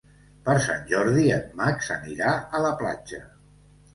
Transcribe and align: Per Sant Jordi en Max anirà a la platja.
Per 0.45 0.53
Sant 0.67 0.79
Jordi 0.91 1.25
en 1.35 1.43
Max 1.59 1.91
anirà 1.97 2.31
a 2.61 2.65
la 2.65 2.73
platja. 2.83 3.21